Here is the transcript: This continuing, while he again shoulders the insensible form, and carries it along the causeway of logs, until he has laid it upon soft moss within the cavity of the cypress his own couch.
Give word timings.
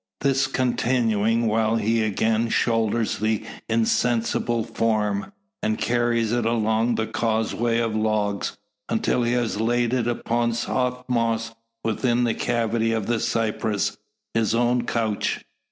This 0.21 0.47
continuing, 0.47 1.45
while 1.45 1.75
he 1.75 2.01
again 2.03 2.49
shoulders 2.49 3.19
the 3.19 3.45
insensible 3.69 4.63
form, 4.63 5.31
and 5.61 5.77
carries 5.77 6.31
it 6.31 6.43
along 6.43 6.95
the 6.95 7.05
causeway 7.05 7.77
of 7.77 7.95
logs, 7.95 8.57
until 8.89 9.21
he 9.21 9.33
has 9.33 9.61
laid 9.61 9.93
it 9.93 10.07
upon 10.07 10.53
soft 10.55 11.07
moss 11.07 11.53
within 11.83 12.23
the 12.23 12.33
cavity 12.33 12.93
of 12.93 13.05
the 13.05 13.19
cypress 13.19 13.95
his 14.33 14.55
own 14.55 14.87
couch. 14.87 15.45